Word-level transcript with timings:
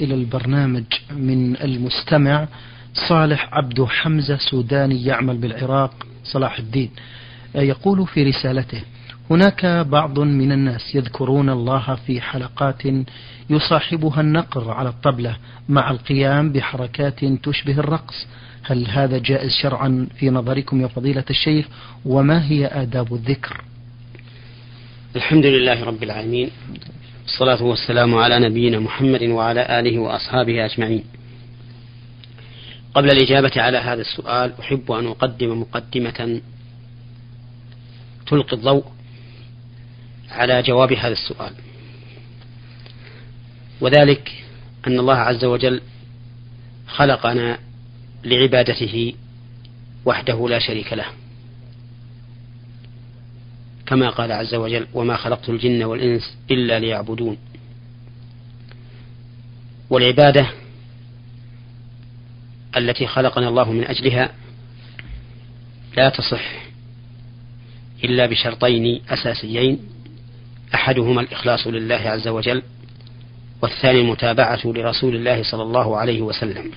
إلى 0.00 0.14
البرنامج 0.14 0.84
من 1.10 1.56
المستمع 1.56 2.48
صالح 3.08 3.48
عبد 3.52 3.82
حمزة 3.82 4.36
سوداني 4.36 5.04
يعمل 5.04 5.36
بالعراق 5.36 6.06
صلاح 6.24 6.58
الدين. 6.58 6.90
يقول 7.54 8.06
في 8.06 8.22
رسالته 8.22 8.82
هناك 9.30 9.66
بعض 9.66 10.18
من 10.18 10.52
الناس 10.52 10.94
يذكرون 10.94 11.50
الله 11.50 11.94
في 12.06 12.20
حلقات 12.20 12.82
يصاحبها 13.50 14.20
النقر 14.20 14.70
على 14.70 14.88
الطبلة 14.88 15.36
مع 15.68 15.90
القيام 15.90 16.52
بحركات 16.52 17.24
تشبه 17.24 17.78
الرقص. 17.78 18.26
هل 18.62 18.86
هذا 18.86 19.18
جائز 19.18 19.50
شرعا 19.62 20.08
في 20.18 20.30
نظركم 20.30 20.80
يا 20.80 20.86
فضيلة 20.86 21.24
الشيخ؟ 21.30 21.66
وما 22.04 22.44
هي 22.44 22.66
آداب 22.66 23.14
الذكر؟ 23.14 23.64
الحمد 25.16 25.46
لله 25.46 25.84
رب 25.84 26.02
العالمين. 26.02 26.50
الصلاة 27.24 27.62
والسلام 27.62 28.14
على 28.14 28.38
نبينا 28.38 28.78
محمد 28.78 29.22
وعلى 29.22 29.78
آله 29.78 29.98
وأصحابه 29.98 30.64
أجمعين. 30.64 31.04
قبل 32.94 33.10
الإجابة 33.10 33.52
على 33.56 33.78
هذا 33.78 34.00
السؤال 34.00 34.52
أحب 34.60 34.92
أن 34.92 35.06
أقدم 35.06 35.60
مقدمة 35.60 36.40
تلقي 38.26 38.56
الضوء 38.56 38.84
على 40.30 40.62
جواب 40.62 40.92
هذا 40.92 41.12
السؤال. 41.12 41.52
وذلك 43.80 44.44
أن 44.86 44.98
الله 44.98 45.16
عز 45.16 45.44
وجل 45.44 45.80
خلقنا 46.86 47.58
لعبادته 48.24 49.14
وحده 50.04 50.48
لا 50.48 50.58
شريك 50.58 50.92
له. 50.92 51.06
كما 53.90 54.10
قال 54.10 54.32
عز 54.32 54.54
وجل 54.54 54.86
وما 54.94 55.16
خلقت 55.16 55.48
الجن 55.48 55.84
والإنس 55.84 56.36
إلا 56.50 56.78
ليعبدون. 56.78 57.36
والعبادة 59.90 60.46
التي 62.76 63.06
خلقنا 63.06 63.48
الله 63.48 63.72
من 63.72 63.84
أجلها 63.84 64.32
لا 65.96 66.08
تصح 66.08 66.62
إلا 68.04 68.26
بشرطين 68.26 69.00
أساسيين 69.08 69.78
أحدهما 70.74 71.20
الإخلاص 71.20 71.66
لله 71.66 71.94
عز 71.96 72.28
وجل 72.28 72.62
والثاني 73.62 74.00
المتابعة 74.00 74.60
لرسول 74.64 75.16
الله 75.16 75.42
صلى 75.42 75.62
الله 75.62 75.96
عليه 75.96 76.22
وسلم. 76.22 76.70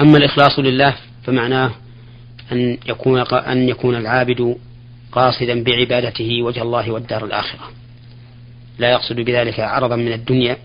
أما 0.00 0.18
الإخلاص 0.18 0.58
لله 0.58 0.94
فمعناه 1.24 1.70
أن 2.52 2.78
يكون 2.86 3.20
أن 3.32 3.68
يكون 3.68 3.96
العابد 3.96 4.56
قاصدا 5.14 5.62
بعبادته 5.62 6.42
وجه 6.42 6.62
الله 6.62 6.90
والدار 6.90 7.24
الآخرة. 7.24 7.70
لا 8.78 8.90
يقصد 8.90 9.16
بذلك 9.16 9.60
عرضا 9.60 9.96
من 9.96 10.12
الدنيا 10.12 10.56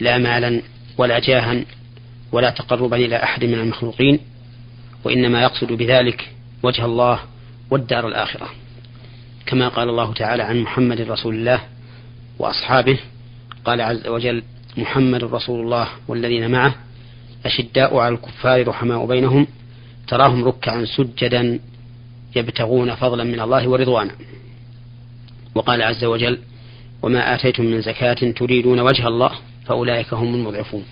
لا 0.00 0.18
مالا 0.18 0.62
ولا 0.98 1.18
جاها 1.18 1.64
ولا 2.32 2.50
تقربا 2.50 2.96
إلى 2.96 3.22
أحد 3.22 3.44
من 3.44 3.54
المخلوقين 3.54 4.18
وإنما 5.04 5.42
يقصد 5.42 5.72
بذلك 5.72 6.30
وجه 6.62 6.84
الله 6.84 7.20
والدار 7.70 8.08
الآخرة. 8.08 8.48
كما 9.46 9.68
قال 9.68 9.88
الله 9.88 10.12
تعالى 10.12 10.42
عن 10.42 10.60
محمد 10.60 11.00
رسول 11.00 11.34
الله 11.34 11.60
وأصحابه 12.38 12.98
قال 13.64 13.80
عز 13.80 14.06
وجل 14.06 14.42
محمد 14.76 15.24
رسول 15.24 15.60
الله 15.60 15.88
والذين 16.08 16.50
معه 16.50 16.74
أشداء 17.46 17.96
على 17.96 18.14
الكفار 18.14 18.68
رحماء 18.68 19.06
بينهم 19.06 19.46
تراهم 20.08 20.44
ركعا 20.44 20.84
سجدا 20.84 21.60
يبتغون 22.36 22.94
فضلا 22.94 23.24
من 23.24 23.40
الله 23.40 23.68
ورضوانا. 23.68 24.14
وقال 25.54 25.82
عز 25.82 26.04
وجل 26.04 26.38
وما 27.02 27.34
آتيتم 27.34 27.64
من 27.64 27.80
زكاة 27.80 28.32
تريدون 28.32 28.80
وجه 28.80 29.08
الله 29.08 29.30
فأولئك 29.66 30.14
هم 30.14 30.34
المضعفون. 30.34 30.84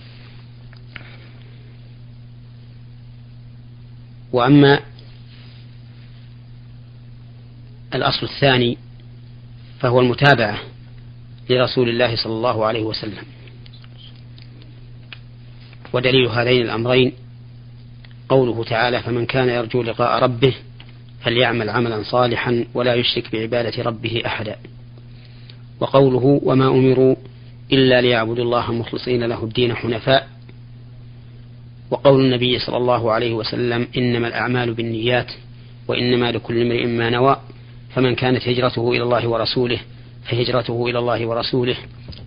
وأما 4.33 4.81
الأصل 7.95 8.27
الثاني 8.27 8.79
فهو 9.81 10.01
المتابعة 10.01 10.59
لرسول 11.51 11.89
الله 11.89 12.17
صلى 12.17 12.33
الله 12.33 12.67
عليه 12.67 12.83
وسلم. 12.83 13.25
ودليل 15.93 16.27
هذين 16.27 16.63
الأمرين 16.63 17.13
قوله 18.29 18.65
تعالى 18.65 19.03
فمن 19.03 19.27
كان 19.27 19.49
يرجو 19.49 19.83
لقاء 19.83 20.23
ربه 20.23 20.55
فليعمل 21.27 21.71
عملا 21.71 22.03
صالحا 22.03 22.65
ولا 22.75 22.95
يشرك 22.95 23.33
بعبادة 23.33 23.83
ربه 23.83 24.23
أحدا. 24.27 24.57
وقوله 25.81 26.41
وما 26.43 26.69
أمروا 26.69 27.17
إلا 27.73 28.01
ليعبدوا 28.01 28.45
الله 28.45 28.73
مخلصين 28.73 29.25
له 29.25 29.45
الدين 29.45 29.75
حنفاء. 29.75 30.29
وقول 31.91 32.25
النبي 32.25 32.59
صلى 32.59 32.77
الله 32.77 33.13
عليه 33.13 33.35
وسلم 33.35 33.89
إنما 33.97 34.29
الأعمال 34.29 34.75
بالنيات 34.75 35.33
وإنما 35.89 36.33
لكل 36.33 36.63
امرئ 36.63 36.87
ما 36.87 37.11
نوى. 37.11 37.37
فمن 37.95 38.15
كانت 38.15 38.49
هجرته 38.49 38.93
إلى 38.93 39.03
الله 39.03 39.29
ورسوله 39.29 39.79
فهجرته 40.25 40.87
إلى 40.87 40.99
الله 40.99 41.27
ورسوله. 41.27 41.77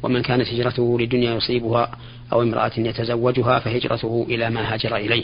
ومن 0.03 0.21
كانت 0.21 0.47
هجرته 0.47 0.99
لدنيا 0.99 1.35
يصيبها 1.35 1.91
أو 2.33 2.41
امرأة 2.41 2.71
يتزوجها 2.77 3.59
فهجرته 3.59 4.25
إلى 4.29 4.49
ما 4.49 4.73
هاجر 4.73 4.95
إليه. 4.95 5.23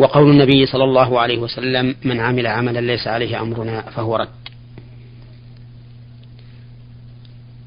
وقول 0.00 0.30
النبي 0.30 0.66
صلى 0.66 0.84
الله 0.84 1.20
عليه 1.20 1.38
وسلم 1.38 1.96
من 2.04 2.20
عمل 2.20 2.46
عملا 2.46 2.80
ليس 2.80 3.06
عليه 3.06 3.40
أمرنا 3.40 3.80
فهو 3.80 4.16
رد. 4.16 4.28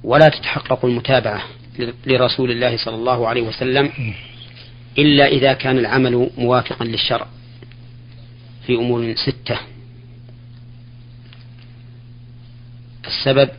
ولا 0.04 0.30
تتحقق 0.30 0.86
المتابعة 0.86 1.44
لرسول 2.06 2.52
الله 2.52 2.78
صلى 2.78 2.96
الله 2.96 3.28
عليه 3.28 3.42
وسلم 3.42 4.14
إلا 4.98 5.28
إذا 5.28 5.54
كان 5.54 5.78
العمل 5.78 6.30
موافقا 6.38 6.86
للشرع 6.86 7.28
في 8.66 8.76
أمور 8.76 9.16
ستة. 9.16 9.60
السبب 13.08 13.50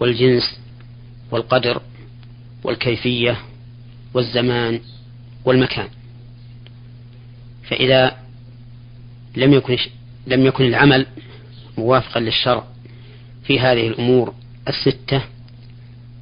والجنس 0.00 0.60
والقدر 1.30 1.82
والكيفية 2.64 3.36
والزمان 4.14 4.80
والمكان. 5.44 5.88
فإذا 7.68 8.16
لم 9.36 9.52
يكن 9.52 9.76
لم 10.26 10.46
يكن 10.46 10.64
العمل 10.64 11.06
موافقا 11.78 12.20
للشرع 12.20 12.64
في 13.44 13.60
هذه 13.60 13.88
الأمور 13.88 14.34
الستة 14.68 15.22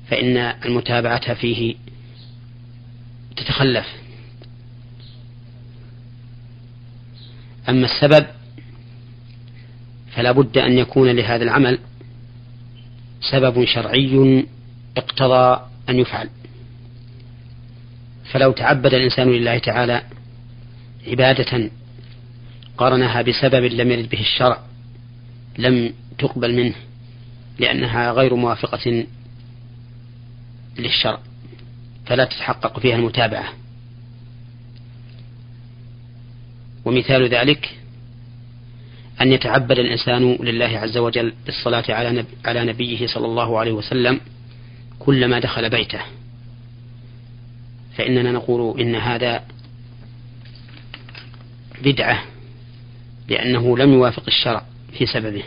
فإن 0.08 0.36
المتابعة 0.36 1.34
فيه 1.34 1.74
تتخلف. 3.36 3.86
أما 7.68 7.86
السبب 7.86 8.26
فلا 10.16 10.32
بد 10.32 10.58
أن 10.58 10.78
يكون 10.78 11.10
لهذا 11.10 11.44
العمل 11.44 11.78
سبب 13.30 13.64
شرعي 13.64 14.46
اقتضى 14.96 15.66
أن 15.88 15.98
يفعل. 15.98 16.28
فلو 18.32 18.52
تعبد 18.52 18.94
الإنسان 18.94 19.32
لله 19.32 19.58
تعالى 19.58 20.02
عبادة 21.06 21.70
قارنها 22.76 23.22
بسبب 23.22 23.64
لم 23.64 23.90
يرد 23.90 24.08
به 24.08 24.20
الشرع 24.20 24.58
لم 25.58 25.92
تقبل 26.18 26.54
منه 26.54 26.74
لأنها 27.58 28.12
غير 28.12 28.34
موافقة 28.34 29.06
للشرع 30.78 31.18
فلا 32.06 32.24
تتحقق 32.24 32.80
فيها 32.80 32.96
المتابعة. 32.96 33.52
ومثال 36.84 37.28
ذلك 37.28 37.74
أن 39.20 39.32
يتعبد 39.32 39.78
الإنسان 39.78 40.38
لله 40.40 40.78
عز 40.78 40.96
وجل 40.96 41.32
بالصلاة 41.46 41.84
على 41.88 42.24
على 42.44 42.64
نبيه 42.64 43.06
صلى 43.06 43.26
الله 43.26 43.58
عليه 43.58 43.72
وسلم 43.72 44.20
كلما 44.98 45.38
دخل 45.38 45.70
بيته. 45.70 46.00
فإننا 47.96 48.32
نقول 48.32 48.80
إن 48.80 48.94
هذا 48.94 49.44
بدعة 51.82 52.22
لأنه 53.28 53.78
لم 53.78 53.92
يوافق 53.92 54.22
الشرع 54.28 54.64
في 54.92 55.06
سببه. 55.06 55.42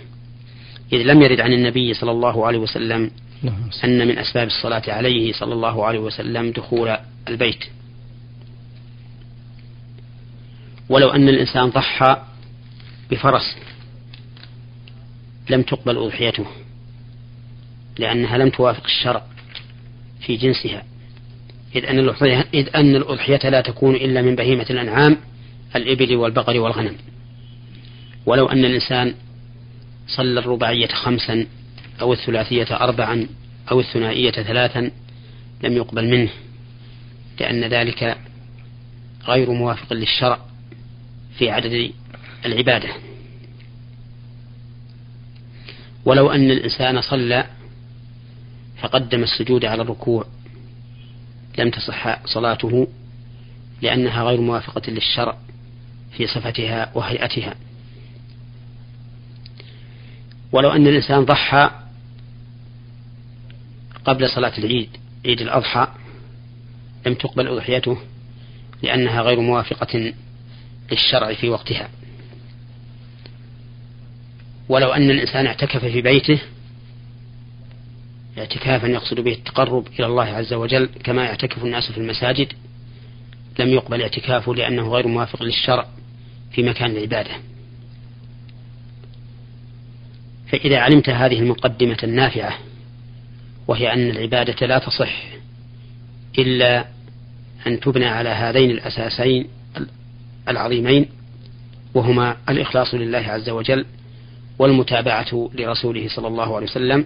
إذ 0.94 0.98
لم 0.98 1.22
يرد 1.22 1.42
عن 1.42 1.54
النبي 1.54 1.94
صلى 1.94 2.12
الله 2.12 2.46
عليه 2.46 2.60
وسلم 2.60 3.12
نعم. 3.44 3.70
أن 3.84 4.08
من 4.08 4.18
أسباب 4.18 4.48
الصلاة 4.48 4.84
عليه 4.88 5.34
صلى 5.34 5.54
الله 5.54 5.86
عليه 5.86 6.00
وسلم 6.00 6.52
دخول 6.52 6.98
البيت. 7.28 7.64
ولو 10.90 11.10
أن 11.10 11.30
الإنسان 11.30 11.70
ضحى 11.70 12.22
بفرس 13.12 13.56
لم 15.50 15.62
تقبل 15.62 15.98
أضحيته 15.98 16.46
لأنها 17.98 18.38
لم 18.38 18.50
توافق 18.50 18.84
الشرع 18.84 19.24
في 20.20 20.36
جنسها. 20.36 20.84
إذ 21.76 21.86
أن 21.86 22.00
الأضحية, 22.00 22.46
إذ 22.54 22.76
أن 22.76 22.96
الأضحية 22.96 23.50
لا 23.50 23.62
تكون 23.62 23.96
إلا 23.96 24.22
من 24.22 24.36
بهيمة 24.36 24.66
الأنعام 24.70 25.18
الإبل 25.76 26.16
والبقر 26.16 26.60
والغنم. 26.60 26.96
ولو 28.26 28.46
أن 28.46 28.66
الإنسان 28.66 29.14
صلى 30.08 30.40
الرباعية 30.40 30.88
خمسا 30.88 31.48
أو 32.02 32.14
الثلاثية 32.14 32.68
أربعا 32.72 33.28
أو 33.72 33.80
الثنائية 33.80 34.32
ثلاثا 34.32 34.92
لم 35.64 35.74
يقبل 35.74 36.08
منه 36.10 36.30
لأن 37.40 37.64
ذلك 37.64 38.18
غير 39.28 39.52
موافق 39.52 39.94
للشرع 39.94 40.40
في 41.38 41.50
عدد 41.50 41.92
العبادة. 42.46 42.90
ولو 46.06 46.32
أن 46.32 46.52
الإنسان 46.52 47.02
صلى 47.02 47.46
فقدم 48.82 49.24
السجود 49.24 49.66
على 49.66 49.82
الركوع 49.82 50.26
لم 51.58 51.70
تصح 51.70 52.26
صلاته 52.26 52.88
لأنها 53.82 54.24
غير 54.24 54.42
موافقة 54.42 54.92
للشرع. 54.92 55.38
في 56.18 56.28
صفتها 56.28 56.92
وهيئتها. 56.96 57.56
ولو 60.52 60.72
أن 60.72 60.88
الإنسان 60.88 61.26
ضحى 61.26 61.72
قبل 64.06 64.30
صلاة 64.30 64.58
العيد 64.58 64.90
عيد 65.26 65.42
الأضحى 65.42 65.88
لم 67.06 67.14
تقبل 67.14 67.48
أضحيته 67.48 67.98
لأنها 68.82 69.22
غير 69.22 69.40
موافقة 69.40 70.14
للشرع 70.92 71.34
في 71.34 71.50
وقتها. 71.50 71.90
ولو 74.70 74.92
أن 74.92 75.10
الإنسان 75.10 75.46
اعتكف 75.46 75.86
في 75.86 76.02
بيته 76.02 76.40
اعتكافا 78.38 78.88
يقصد 78.88 79.20
به 79.20 79.32
التقرب 79.32 79.88
إلى 80.00 80.06
الله 80.06 80.24
عز 80.24 80.54
وجل 80.54 80.90
كما 81.04 81.26
يعتكف 81.26 81.64
الناس 81.64 81.92
في 81.92 81.98
المساجد 81.98 82.54
لم 83.60 83.70
يقبل 83.70 84.02
اعتكافه 84.02 84.56
لأنه 84.56 84.90
غير 84.90 85.08
موافق 85.08 85.44
للشرع. 85.44 85.86
في 86.56 86.64
مكان 86.64 86.92
العبادة. 86.92 87.32
فإذا 90.48 90.80
علمت 90.80 91.10
هذه 91.10 91.40
المقدمة 91.40 91.98
النافعة 92.04 92.58
وهي 93.68 93.94
أن 93.94 94.10
العبادة 94.10 94.68
لا 94.68 94.80
تصح 94.80 95.24
إلا 96.40 96.86
أن 97.68 97.80
تبنى 97.80 98.06
على 98.06 98.30
هذين 98.30 98.72
الأساسين 98.72 99.48
العظيمين 100.48 101.06
وهما 101.94 102.38
الإخلاص 102.50 102.94
لله 102.94 103.18
عز 103.18 103.50
وجل 103.50 103.86
والمتابعة 104.60 105.50
لرسوله 105.54 106.08
صلى 106.08 106.28
الله 106.28 106.56
عليه 106.56 106.66
وسلم. 106.66 107.06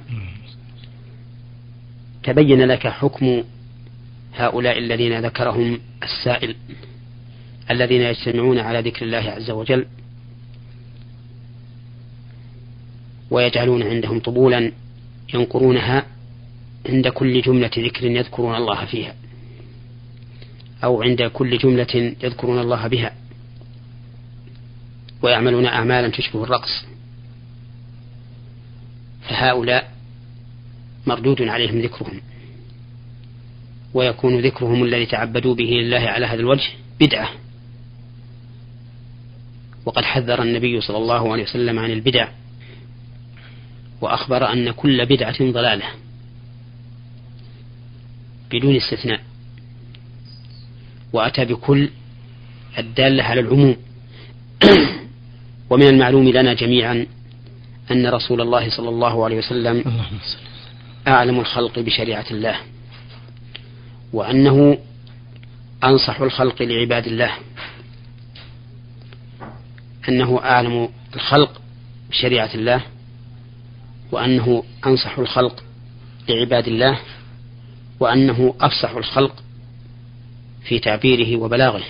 تبين 2.24 2.62
لك 2.62 2.88
حكم 2.88 3.44
هؤلاء 4.36 4.78
الذين 4.78 5.20
ذكرهم 5.20 5.80
السائل. 6.04 6.56
الذين 7.72 8.02
يجتمعون 8.02 8.60
على 8.60 8.80
ذكر 8.80 9.06
الله 9.06 9.18
عز 9.18 9.52
وجل 9.52 9.86
ويجعلون 13.32 13.84
عندهم 13.84 14.20
طبولا 14.20 14.72
ينقرونها 15.34 16.06
عند 16.90 17.08
كل 17.08 17.42
جملة 17.42 17.72
ذكر 17.78 18.06
يذكرون 18.06 18.56
الله 18.56 18.86
فيها 18.86 19.16
أو 20.84 21.04
عند 21.04 21.24
كل 21.24 21.58
جملة 21.58 22.16
يذكرون 22.24 22.60
الله 22.60 22.88
بها 22.88 23.16
ويعملون 25.22 25.66
أعمالا 25.66 26.08
تشبه 26.08 26.44
الرقص. 26.44 26.86
فهؤلاء 29.22 29.92
مردود 31.08 31.42
عليهم 31.42 31.82
ذكرهم 31.82 32.22
ويكون 33.94 34.40
ذكرهم 34.40 34.84
الذي 34.84 35.06
تعبدوا 35.06 35.56
به 35.56 35.64
لله 35.64 36.00
على 36.00 36.26
هذا 36.26 36.40
الوجه 36.40 36.70
بدعة. 37.00 37.30
وقد 39.86 40.06
حذر 40.06 40.42
النبي 40.42 40.82
صلى 40.82 40.98
الله 40.98 41.32
عليه 41.32 41.44
وسلم 41.44 41.80
عن 41.80 41.92
البدع 41.92 42.28
وأخبر 44.02 44.54
أن 44.54 44.72
كل 44.72 45.06
بدعة 45.06 45.52
ضلالة 45.52 45.86
بدون 48.52 48.76
استثناء 48.76 49.22
وأتى 51.14 51.46
بكل 51.46 51.90
الدالة 52.78 53.24
على 53.24 53.42
العموم. 53.42 53.78
ومن 55.70 55.88
المعلوم 55.88 56.30
لنا 56.30 56.54
جميعا 56.54 57.06
أن 57.92 58.08
رسول 58.08 58.42
الله 58.42 58.70
صلى 58.70 58.90
الله 58.90 59.26
عليه 59.26 59.38
وسلم 59.38 59.84
أعلم 61.08 61.40
الخلق 61.40 61.80
بشريعة 61.80 62.26
الله 62.32 62.56
وأنه 64.14 64.78
أنصح 65.84 66.22
الخلق 66.22 66.62
لعباد 66.62 67.08
الله. 67.08 67.32
أنه 70.10 70.40
أعلم 70.44 70.90
الخلق 71.16 71.62
بشريعة 72.10 72.50
الله 72.56 72.82
وأنه 74.12 74.64
أنصح 74.86 75.20
الخلق 75.20 75.64
لعباد 76.30 76.68
الله 76.68 77.00
وأنه 78.00 78.56
أفصح 78.62 78.92
الخلق 78.92 79.44
في 80.64 80.80
تعبيره 80.80 81.42
وبلاغه. 81.42 81.84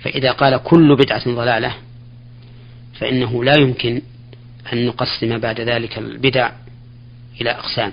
فإذا 0.00 0.32
قال 0.32 0.56
كل 0.56 0.96
بدعة 0.96 1.34
ضلالة 1.34 1.74
فإنه 2.94 3.44
لا 3.44 3.54
يمكن 3.58 4.02
أن 4.72 4.86
نقسم 4.86 5.38
بعد 5.38 5.60
ذلك 5.60 5.98
البدع 5.98 6.52
إلى 7.40 7.50
أقسام. 7.50 7.92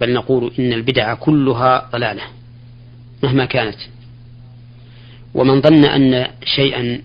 بل 0.00 0.12
نقول 0.12 0.52
إن 0.58 0.72
البدع 0.72 1.14
كلها 1.14 1.88
ضلالة 1.92 2.22
مهما 3.22 3.44
كانت. 3.44 3.78
ومن 5.34 5.60
ظن 5.60 5.84
أن 5.84 6.28
شيئا 6.44 7.00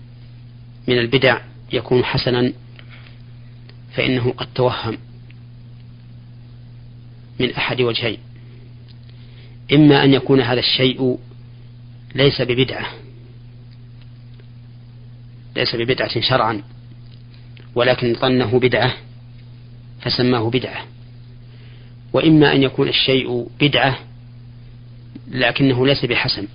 من 0.88 0.98
البدع 0.98 1.38
يكون 1.72 2.04
حسنا 2.04 2.52
فإنه 3.92 4.32
قد 4.32 4.46
توهم 4.54 4.98
من 7.40 7.54
أحد 7.54 7.80
وجهين. 7.80 8.18
إما 9.72 10.04
أن 10.04 10.14
يكون 10.14 10.40
هذا 10.40 10.60
الشيء 10.60 11.18
ليس 12.14 12.42
ببدعة 12.42 12.86
ليس 15.56 15.76
ببدعة 15.76 16.20
شرعا 16.20 16.62
ولكن 17.74 18.14
ظنه 18.14 18.58
بدعة 18.58 18.94
فسماه 20.00 20.50
بدعة. 20.50 20.86
وإما 22.12 22.54
أن 22.54 22.62
يكون 22.62 22.88
الشيء 22.88 23.48
بدعة 23.60 23.98
لكنه 25.30 25.86
ليس 25.86 26.04
بحسن. 26.04 26.46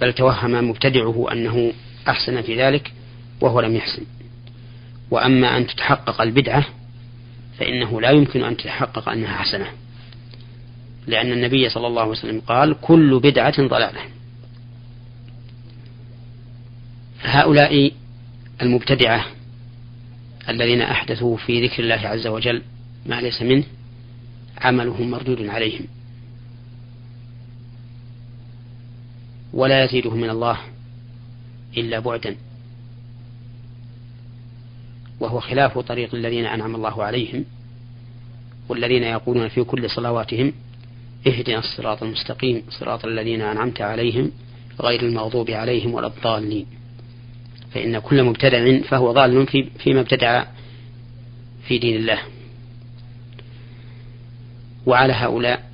بل 0.00 0.12
توهم 0.12 0.68
مبتدعه 0.70 1.32
أنه 1.32 1.72
أحسن 2.08 2.42
في 2.42 2.62
ذلك 2.62 2.92
وهو 3.40 3.60
لم 3.60 3.76
يحسن. 3.76 4.02
وأما 5.10 5.56
أن 5.56 5.66
تتحقق 5.66 6.20
البدعة 6.20 6.66
فإنه 7.58 8.00
لا 8.00 8.10
يمكن 8.10 8.44
أن 8.44 8.56
تتحقق 8.56 9.08
أنها 9.08 9.36
حسنة. 9.36 9.66
لأن 11.06 11.32
النبي 11.32 11.68
صلى 11.68 11.86
الله 11.86 12.00
عليه 12.00 12.10
وسلم 12.10 12.40
قال 12.40 12.80
كل 12.80 13.20
بدعة 13.20 13.66
ضلالة. 13.66 14.00
فهؤلاء 17.22 17.92
المبتدعة 18.62 19.26
الذين 20.48 20.82
أحدثوا 20.82 21.36
في 21.36 21.66
ذكر 21.66 21.82
الله 21.82 22.08
عز 22.08 22.26
وجل 22.26 22.62
ما 23.06 23.20
ليس 23.20 23.42
منه 23.42 23.64
عملهم 24.60 25.10
مردود 25.10 25.46
عليهم. 25.46 25.86
ولا 29.54 29.84
يزيدهم 29.84 30.20
من 30.20 30.30
الله 30.30 30.58
إلا 31.76 31.98
بعدا. 31.98 32.36
وهو 35.20 35.40
خلاف 35.40 35.78
طريق 35.78 36.14
الذين 36.14 36.46
أنعم 36.46 36.74
الله 36.74 37.04
عليهم 37.04 37.44
والذين 38.68 39.02
يقولون 39.02 39.48
في 39.48 39.64
كل 39.64 39.90
صلواتهم 39.90 40.52
اهدنا 41.26 41.58
الصراط 41.58 42.02
المستقيم 42.02 42.62
صراط 42.70 43.04
الذين 43.04 43.40
أنعمت 43.40 43.80
عليهم 43.80 44.30
غير 44.80 45.02
المغضوب 45.02 45.50
عليهم 45.50 45.94
ولا 45.94 46.06
الضالين. 46.06 46.66
فإن 47.70 47.98
كل 47.98 48.22
مبتدع 48.22 48.80
فهو 48.80 49.12
ضال 49.12 49.46
في 49.46 49.70
فيما 49.78 50.00
ابتدع 50.00 50.44
في 51.68 51.78
دين 51.78 51.96
الله. 51.96 52.18
وعلى 54.86 55.12
هؤلاء 55.12 55.70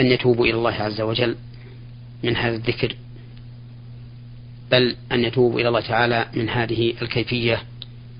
أن 0.00 0.06
يتوبوا 0.06 0.46
إلى 0.46 0.54
الله 0.54 0.72
عز 0.72 1.00
وجل 1.00 1.36
من 2.22 2.36
هذا 2.36 2.56
الذكر 2.56 2.96
بل 4.70 4.96
أن 5.12 5.24
يتوبوا 5.24 5.60
إلى 5.60 5.68
الله 5.68 5.80
تعالى 5.80 6.26
من 6.34 6.48
هذه 6.48 6.94
الكيفية 7.02 7.62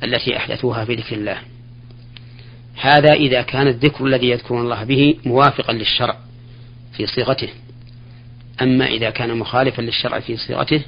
التي 0.04 0.36
أحدثوها 0.36 0.84
في 0.84 0.94
ذكر 0.94 1.16
الله. 1.16 1.38
هذا 2.76 3.12
إذا 3.12 3.42
كان 3.42 3.68
الذكر 3.68 4.06
الذي 4.06 4.28
يذكرون 4.28 4.60
الله 4.60 4.84
به 4.84 5.16
موافقا 5.24 5.72
للشرع 5.72 6.16
في 6.96 7.06
صيغته. 7.06 7.48
أما 8.62 8.86
إذا 8.86 9.10
كان 9.10 9.38
مخالفا 9.38 9.82
للشرع 9.82 10.20
في 10.20 10.36
صيغته 10.36 10.82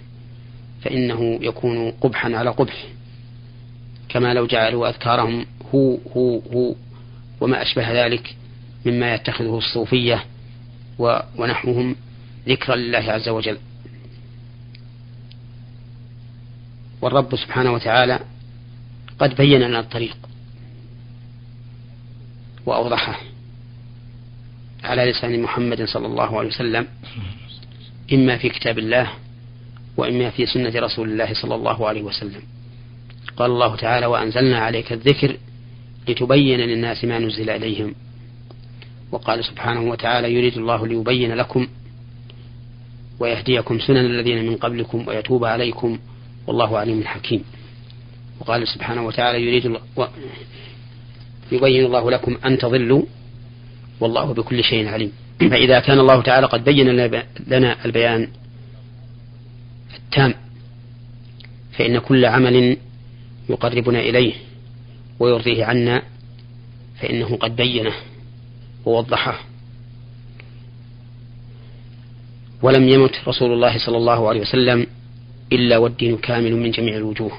فإنه 0.82 1.38
يكون 1.42 1.90
قبحا 1.90 2.36
على 2.36 2.50
قبح. 2.50 2.84
كما 4.08 4.34
لو 4.34 4.46
جعلوا 4.46 4.88
أذكارهم 4.88 5.46
هو 5.74 5.98
هو 6.16 6.38
هو 6.38 6.74
وما 7.40 7.62
أشبه 7.62 8.04
ذلك 8.04 8.34
مما 8.86 9.14
يتخذه 9.14 9.58
الصوفية 9.58 10.24
ونحوهم 11.38 11.96
ذكرا 12.48 12.76
لله 12.76 12.98
عز 12.98 13.28
وجل. 13.28 13.58
والرب 17.02 17.36
سبحانه 17.36 17.72
وتعالى 17.72 18.20
قد 19.18 19.36
بين 19.36 19.60
لنا 19.60 19.80
الطريق 19.80 20.16
وأوضحه 22.66 23.20
على 24.84 25.10
لسان 25.10 25.42
محمد 25.42 25.84
صلى 25.84 26.06
الله 26.06 26.38
عليه 26.38 26.48
وسلم 26.48 26.86
إما 28.12 28.36
في 28.36 28.48
كتاب 28.48 28.78
الله 28.78 29.10
وإما 29.96 30.30
في 30.30 30.46
سنة 30.46 30.72
رسول 30.80 31.10
الله 31.10 31.34
صلى 31.34 31.54
الله 31.54 31.88
عليه 31.88 32.02
وسلم. 32.02 32.42
قال 33.36 33.50
الله 33.50 33.76
تعالى 33.76 34.06
وأنزلنا 34.06 34.58
عليك 34.58 34.92
الذكر 34.92 35.36
لتبين 36.08 36.60
للناس 36.60 37.04
ما 37.04 37.18
نزل 37.18 37.50
إليهم. 37.50 37.94
وقال 39.12 39.44
سبحانه 39.44 39.80
وتعالى 39.80 40.34
يريد 40.34 40.56
الله 40.56 40.86
ليبين 40.86 41.34
لكم 41.34 41.68
ويهديكم 43.20 43.78
سنن 43.78 44.06
الذين 44.06 44.46
من 44.46 44.56
قبلكم 44.56 45.08
ويتوب 45.08 45.44
عليكم 45.44 45.98
والله 46.46 46.78
عليم 46.78 47.04
حكيم. 47.04 47.44
وقال 48.40 48.68
سبحانه 48.68 49.06
وتعالى 49.06 49.42
يريد 49.42 49.66
و... 49.96 50.04
يبين 51.52 51.84
الله 51.86 52.10
لكم 52.10 52.36
أن 52.46 52.58
تضلوا 52.58 53.02
والله 54.00 54.32
بكل 54.32 54.64
شيء 54.64 54.88
عليم. 54.88 55.12
فإذا 55.40 55.80
كان 55.80 55.98
الله 55.98 56.22
تعالى 56.22 56.46
قد 56.46 56.64
بين 56.64 56.88
لنا 57.46 57.84
البيان 57.84 58.28
التام 59.96 60.34
فإن 61.72 61.98
كل 61.98 62.24
عمل 62.24 62.76
يقربنا 63.48 64.00
إليه 64.00 64.32
ويرضيه 65.20 65.64
عنا 65.64 66.02
فإنه 67.00 67.36
قد 67.36 67.56
بينه 67.56 67.94
ووضحه. 68.84 69.40
ولم 72.64 72.88
يمت 72.88 73.28
رسول 73.28 73.52
الله 73.52 73.78
صلى 73.78 73.96
الله 73.96 74.28
عليه 74.28 74.40
وسلم 74.40 74.86
إلا 75.52 75.78
والدين 75.78 76.16
كامل 76.16 76.56
من 76.56 76.70
جميع 76.70 76.96
الوجوه. 76.96 77.32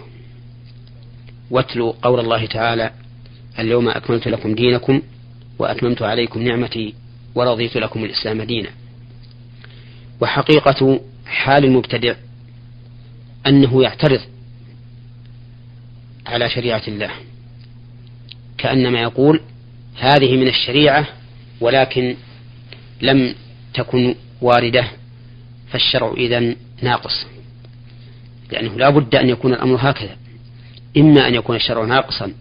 واتلوا 1.52 1.94
قول 2.02 2.20
الله 2.20 2.46
تعالى 2.46 2.92
اليوم 3.60 3.90
أكملت 3.90 4.28
لكم 4.28 4.56
دينكم 4.56 5.02
وأتممت 5.60 6.02
عليكم 6.02 6.42
نعمتي 6.42 6.94
ورضيت 7.36 7.78
لكم 7.78 8.04
الإسلام 8.04 8.42
دينا. 8.42 8.70
وحقيقة 10.22 11.00
حال 11.26 11.66
المبتدع 11.66 12.16
أنه 13.48 13.84
يعترض 13.84 14.22
على 16.28 16.50
شريعة 16.50 16.84
الله. 16.88 17.12
كأنما 18.58 19.02
يقول 19.02 19.42
هذه 19.96 20.38
من 20.38 20.48
الشريعة 20.48 21.08
ولكن 21.62 22.16
لم 23.02 23.36
تكن 23.74 24.16
واردة 24.42 24.86
فالشرع 25.76 26.14
إذا 26.18 26.56
ناقص. 26.82 27.26
لأنه 28.52 28.78
لا 28.78 28.90
بد 28.90 29.16
أن 29.16 29.30
يكون 29.30 29.54
الأمر 29.54 29.78
هكذا. 29.82 30.18
إما 30.98 31.28
أن 31.28 31.36
يكون 31.36 31.56
الشرع 31.56 31.86
ناقصا 31.86 32.32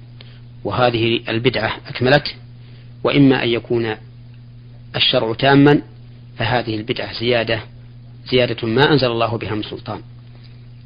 وهذه 0.65 1.21
البدعة 1.29 1.77
أكملت 1.89 2.37
وإما 3.05 3.43
أن 3.43 3.49
يكون 3.49 3.97
الشرع 4.97 5.35
تاما 5.35 5.83
فهذه 6.37 6.77
البدعة 6.77 7.13
زيادة 7.21 7.61
زيادة 8.27 8.69
ما 8.69 8.93
أنزل 8.93 9.07
الله 9.07 9.39
بها 9.39 9.55
من 9.55 9.63
سلطان. 9.63 10.01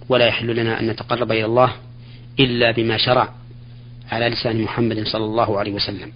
ولا 0.09 0.27
يحل 0.27 0.57
لنا 0.57 0.81
أن 0.81 0.87
نتقرب 0.87 1.33
إلى 1.33 1.45
الله 1.45 1.73
إلا 2.41 2.71
بما 2.71 2.97
شرع 2.97 3.35
على 4.11 4.29
لسان 4.29 4.63
محمد 4.63 5.07
صلى 5.07 5.25
الله 5.25 5.59
عليه 5.59 5.73
وسلم. 5.73 6.13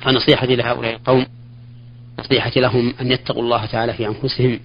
فنصيحتي 0.00 0.56
لهؤلاء 0.56 0.94
القوم 0.94 1.26
نصيحتي 2.18 2.60
لهم 2.60 2.94
أن 3.00 3.12
يتقوا 3.12 3.42
الله 3.42 3.66
تعالى 3.66 3.92
في 3.92 4.06
أنفسهم 4.06 4.60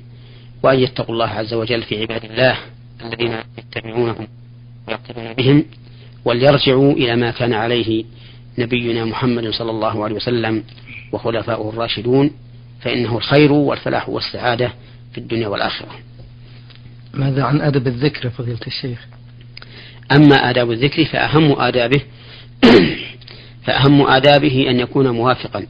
وأن 0.64 0.80
يتقوا 0.80 1.14
الله 1.14 1.28
عز 1.28 1.54
وجل 1.54 1.84
في 1.84 2.02
عباد 2.02 2.26
الله 2.26 2.58
الذين 3.06 3.34
يتبعونهم 3.58 4.28
ويقتدون 4.88 5.34
بهم 5.34 5.66
وليرجعوا 6.26 6.94
إلى 6.94 7.16
ما 7.16 7.32
كان 7.32 7.54
عليه 7.54 8.04
نبينا 8.58 9.06
محمد 9.06 9.50
صلى 9.50 9.72
الله 9.72 10.04
عليه 10.04 10.16
وسلم 10.16 10.64
وخلفاؤه 11.12 11.70
الراشدون 11.70 12.32
فإنه 12.82 13.18
الخير 13.18 13.52
والفلاح 13.52 14.10
والسعادة 14.10 14.74
في 15.12 15.18
الدنيا 15.18 15.48
والآخرة. 15.48 15.90
ماذا 17.14 17.44
عن 17.44 17.62
أدب 17.62 17.88
الذكر 17.88 18.30
فضيلة 18.30 18.60
الشيخ؟ 18.68 19.08
أما 20.12 20.50
آداب 20.50 20.72
الذكر 20.72 21.06
فأهم 21.06 21.62
آدابه 21.62 22.02
فأهم 23.66 24.08
آدابه 24.08 24.70
أن 24.70 24.80
يكون 24.80 25.10
موافقا 25.10 25.66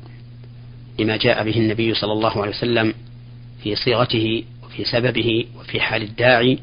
لما 1.00 1.18
جاء 1.18 1.44
به 1.44 1.58
النبي 1.58 1.94
صلى 1.94 2.12
الله 2.14 2.42
عليه 2.42 2.52
وسلم 2.52 2.94
في 3.64 3.76
صيغته 3.76 4.44
وفي 4.72 4.84
سببه 4.84 5.46
وفي 5.60 5.82
حال 5.82 6.02
الداعي 6.02 6.60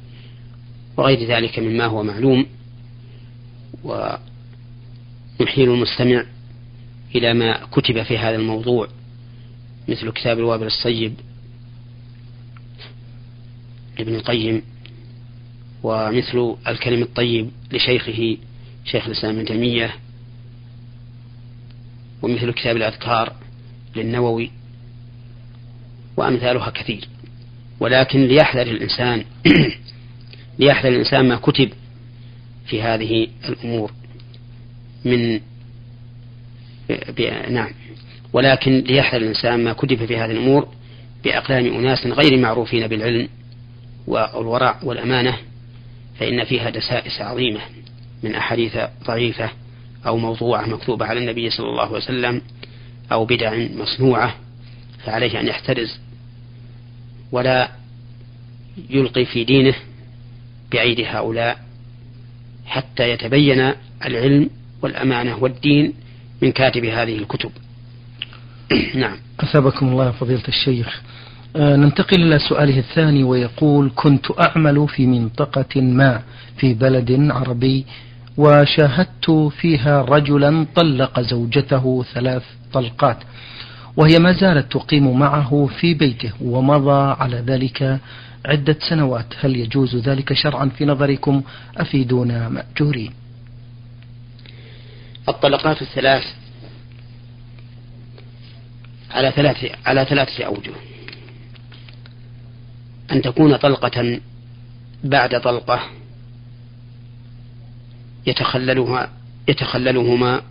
وغير 0.96 1.24
ذلك 1.28 1.58
مما 1.58 1.86
هو 1.86 2.02
معلوم. 2.02 2.46
ونحيل 3.84 5.70
المستمع 5.70 6.24
إلى 7.14 7.34
ما 7.34 7.66
كتب 7.66 8.02
في 8.02 8.18
هذا 8.18 8.36
الموضوع 8.36 8.88
مثل 9.88 10.10
كتاب 10.10 10.38
الوابل 10.38 10.66
الصيب 10.66 11.14
لابن 13.98 14.14
القيم 14.14 14.62
ومثل 15.82 16.56
الكلم 16.68 17.02
الطيب 17.02 17.50
لشيخه 17.72 18.36
شيخ 18.84 19.06
الإسلام 19.06 19.34
ابن 19.36 19.44
تيمية 19.44 19.94
ومثل 22.22 22.52
كتاب 22.52 22.76
الأذكار 22.76 23.32
للنووي 23.96 24.50
وأمثالها 26.16 26.70
كثير. 26.70 27.08
ولكن 27.80 28.26
ليحذر 28.26 28.62
الإنسان 28.62 29.24
ليحذر 30.58 30.88
الإنسان 30.88 31.28
ما 31.28 31.36
كتب 31.36 31.70
في 32.66 32.82
هذه 32.82 33.28
الأمور 33.48 33.92
من 35.04 35.40
نعم. 37.48 37.70
ولكن 38.32 38.72
ليحذر 38.72 39.20
الإنسان 39.20 39.64
ما 39.64 39.72
كتب 39.72 40.04
في 40.04 40.16
هذه 40.16 40.30
الأمور 40.30 40.68
بأقلام 41.24 41.66
أناس 41.66 42.06
غير 42.06 42.38
معروفين 42.38 42.86
بالعلم 42.86 43.28
والورع 44.06 44.80
والأمانة 44.82 45.36
فإن 46.18 46.44
فيها 46.44 46.70
دسائس 46.70 47.20
عظيمة 47.20 47.60
من 48.22 48.34
أحاديث 48.34 48.78
ضعيفة 49.04 49.50
أو 50.06 50.16
موضوعة 50.16 50.66
مكتوبة 50.66 51.06
على 51.06 51.20
النبي 51.20 51.50
صلى 51.50 51.66
الله 51.66 51.86
عليه 51.86 51.96
وسلم 51.96 52.42
أو 53.12 53.24
بدع 53.24 53.66
مصنوعة 53.74 54.34
فعليه 55.04 55.40
أن 55.40 55.46
يحترز 55.46 56.00
ولا 57.32 57.70
يلقي 58.90 59.24
في 59.24 59.44
دينه 59.44 59.74
بأيدي 60.72 61.06
هؤلاء 61.06 61.58
حتى 62.66 63.10
يتبين 63.10 63.72
العلم 64.04 64.50
والأمانة 64.82 65.36
والدين 65.42 65.92
من 66.42 66.52
كاتب 66.52 66.84
هذه 66.84 67.16
الكتب. 67.18 67.50
نعم. 68.94 69.16
أثابكم 69.40 69.88
الله 69.88 70.10
فضيلة 70.10 70.48
الشيخ. 70.48 71.02
آه، 71.56 71.76
ننتقل 71.76 72.22
إلى 72.22 72.38
سؤاله 72.38 72.78
الثاني 72.78 73.24
ويقول 73.24 73.92
كنت 73.94 74.26
أعمل 74.40 74.88
في 74.88 75.06
منطقة 75.06 75.80
ما 75.80 76.22
في 76.58 76.74
بلد 76.74 77.30
عربي 77.30 77.86
وشاهدت 78.36 79.30
فيها 79.30 80.02
رجلا 80.02 80.66
طلق 80.74 81.20
زوجته 81.20 82.04
ثلاث 82.14 82.42
طلقات. 82.72 83.18
وهي 83.98 84.18
ما 84.18 84.32
زالت 84.32 84.72
تقيم 84.72 85.18
معه 85.18 85.68
في 85.80 85.94
بيته 85.94 86.32
ومضى 86.40 87.16
على 87.22 87.36
ذلك 87.36 88.00
عدة 88.46 88.76
سنوات. 88.88 89.26
هل 89.40 89.56
يجوز 89.56 89.96
ذلك 89.96 90.32
شرعا 90.32 90.66
في 90.66 90.84
نظركم؟ 90.84 91.42
أفيدونا 91.76 92.48
مأجورين 92.48 93.12
الطلقات 95.28 95.82
الثلاث 95.82 96.24
على 99.10 99.32
ثلاث 99.32 99.72
على 99.86 100.04
ثلاثة 100.04 100.44
أوجه. 100.44 100.72
أن 103.12 103.22
تكون 103.22 103.56
طلقة 103.56 104.20
بعد 105.04 105.40
طلقة 105.40 105.80
يتخللها 108.26 109.10
يتخللهما 109.48 110.42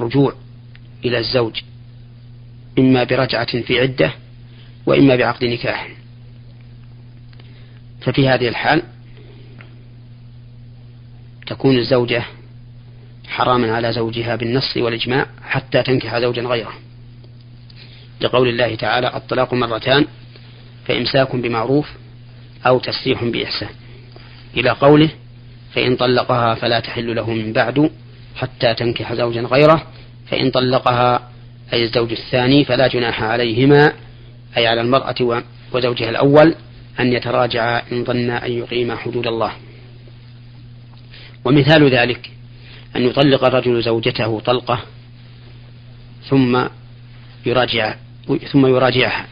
رجوع 0.00 0.34
إلى 1.04 1.18
الزوج. 1.18 1.62
إما 2.78 3.04
برجعة 3.04 3.60
في 3.60 3.80
عدة 3.80 4.12
وإما 4.86 5.16
بعقد 5.16 5.44
نكاح. 5.44 5.88
ففي 8.00 8.28
هذه 8.28 8.48
الحال 8.48 8.82
تكون 11.46 11.78
الزوجة 11.78 12.24
حراما 13.28 13.72
على 13.72 13.92
زوجها 13.92 14.36
بالنص 14.36 14.76
والإجماع 14.76 15.26
حتى 15.42 15.82
تنكح 15.82 16.18
زوجا 16.18 16.42
غيره. 16.42 16.72
لقول 18.20 18.48
الله 18.48 18.74
تعالى 18.74 19.16
الطلاق 19.16 19.54
مرتان 19.54 20.06
فإمساك 20.86 21.36
بمعروف 21.36 21.88
أو 22.66 22.78
تسريح 22.78 23.24
بإحسان. 23.24 23.68
إلى 24.56 24.70
قوله 24.70 25.10
فإن 25.74 25.96
طلقها 25.96 26.54
فلا 26.54 26.80
تحل 26.80 27.16
له 27.16 27.30
من 27.30 27.52
بعد 27.52 27.90
حتى 28.36 28.74
تنكح 28.74 29.14
زوجا 29.14 29.40
غيره 29.40 29.86
فإن 30.26 30.50
طلقها 30.50 31.29
أي 31.72 31.84
الزوج 31.84 32.12
الثاني 32.12 32.64
فلا 32.64 32.86
جناح 32.86 33.22
عليهما 33.22 33.92
أي 34.56 34.66
على 34.66 34.80
المرأة 34.80 35.42
وزوجها 35.72 36.10
الأول 36.10 36.54
أن 37.00 37.12
يتراجعا 37.12 37.82
إن 37.92 38.04
ظنا 38.04 38.46
أن 38.46 38.52
يقيما 38.52 38.96
حدود 38.96 39.26
الله. 39.26 39.52
ومثال 41.44 41.90
ذلك 41.90 42.30
أن 42.96 43.02
يطلق 43.02 43.44
الرجل 43.44 43.82
زوجته 43.82 44.40
طلقة 44.40 44.80
ثم 46.28 46.64
يراجع 47.46 47.94
ثم 48.52 48.66
يراجعها 48.66 49.26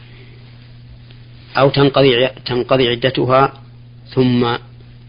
أو 1.57 1.69
تنقضي 1.69 2.27
تنقضي 2.27 2.87
عدتها 2.87 3.53
ثم 4.07 4.55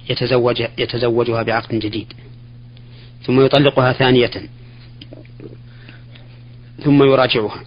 يتزوج 0.08 0.62
يتزوجها 0.78 1.42
بعقد 1.42 1.75
جديد 1.75 2.12
ثم 3.22 3.44
يطلقها 3.44 3.92
ثانية 3.92 4.30
ثم 6.84 7.02
يراجعها. 7.02 7.64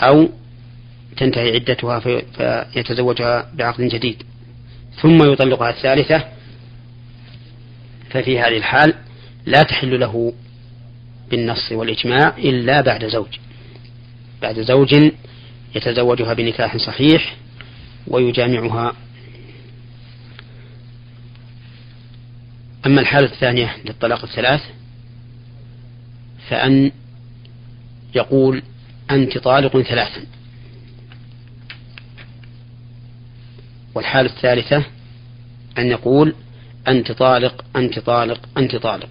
أو 0.00 0.28
تنتهي 1.16 1.54
عدتها 1.54 2.00
فيتزوجها 2.72 3.50
بعقد 3.54 3.80
جديد. 3.84 4.22
ثم 5.02 5.32
يطلقها 5.32 5.70
الثالثة. 5.70 6.24
ففي 8.10 8.40
هذه 8.40 8.56
الحال 8.56 8.94
لا 9.46 9.62
تحل 9.62 10.00
له 10.00 10.32
بالنص 11.30 11.72
والإجماع 11.72 12.36
إلا 12.38 12.80
بعد 12.80 13.04
زوج. 13.04 13.38
بعد 14.42 14.60
زوج 14.60 15.10
يتزوجها 15.74 16.34
بنكاح 16.34 16.76
صحيح 16.76 17.36
ويجامعها. 18.06 18.92
أما 22.86 23.00
الحالة 23.00 23.26
الثانية 23.26 23.76
للطلاق 23.84 24.24
الثلاث 24.24 24.62
فأن 26.48 26.92
يقول 28.14 28.62
أنت 29.10 29.38
طالق 29.38 29.80
ثلاثا. 29.80 30.24
والحالة 33.94 34.30
الثالثة 34.30 34.84
أن 35.78 35.86
يقول 35.86 36.34
أنت 36.88 37.12
طالق 37.12 37.64
أنت 37.76 37.98
طالق 37.98 38.48
أنت 38.58 38.76
طالق. 38.76 39.08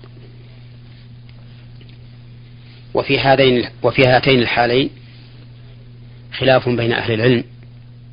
وفي 2.94 3.20
هذين 3.20 3.70
وفي 3.84 4.06
هاتين 4.06 4.40
الحالين 4.40 4.90
خلاف 6.34 6.70
بين 6.70 6.94
أهل 6.94 7.14
العلم 7.14 7.44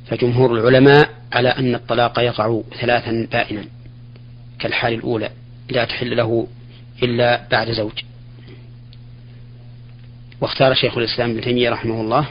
فجمهور 0.07 0.53
العلماء 0.53 1.09
على 1.33 1.49
أن 1.49 1.75
الطلاق 1.75 2.19
يقع 2.19 2.61
ثلاثا 2.81 3.27
بائنا 3.31 3.65
كالحال 4.59 4.93
الأولى 4.93 5.29
لا 5.69 5.85
تحل 5.85 6.17
له 6.17 6.47
إلا 7.03 7.47
بعد 7.51 7.71
زوج. 7.71 8.06
واختار 10.41 10.73
شيخ 10.73 10.97
الإسلام 10.97 11.29
ابن 11.29 11.41
تيمية 11.41 11.69
رحمه 11.69 12.01
الله 12.01 12.27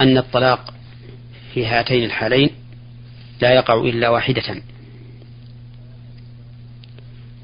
أن 0.00 0.18
الطلاق 0.18 0.74
في 1.54 1.66
هاتين 1.66 2.04
الحالين 2.04 2.50
لا 3.40 3.54
يقع 3.54 3.74
إلا 3.74 4.08
واحدة 4.08 4.62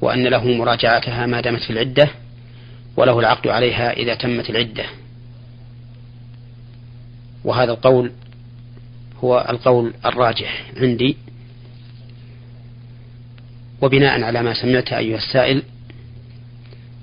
وأن 0.01 0.27
له 0.27 0.47
مراجعتها 0.47 1.25
ما 1.25 1.41
دامت 1.41 1.61
في 1.61 1.69
العدة 1.69 2.09
وله 2.97 3.19
العقد 3.19 3.47
عليها 3.47 3.91
إذا 3.93 4.15
تمت 4.15 4.49
العدة. 4.49 4.85
وهذا 7.43 7.71
القول 7.71 8.11
هو 9.23 9.45
القول 9.49 9.93
الراجح 10.05 10.65
عندي. 10.77 11.17
وبناء 13.81 14.21
على 14.21 14.43
ما 14.43 14.53
سمعت 14.53 14.93
أيها 14.93 15.17
السائل 15.17 15.63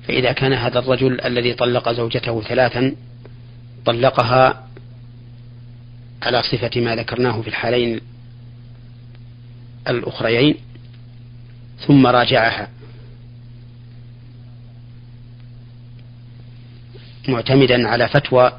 فإذا 0.09 0.33
كان 0.33 0.53
هذا 0.53 0.79
الرجل 0.79 1.21
الذي 1.21 1.55
طلق 1.55 1.93
زوجته 1.93 2.43
ثلاثا 2.43 2.95
طلقها 3.85 4.69
على 6.23 6.43
صفة 6.43 6.81
ما 6.81 6.97
ذكرناه 6.97 7.41
في 7.43 7.49
الحالين 7.49 8.01
الأخريين 9.89 10.55
ثم 11.87 12.07
راجعها. 12.07 12.69
معتمدا 17.29 17.89
على 17.89 18.09
فتوى 18.09 18.53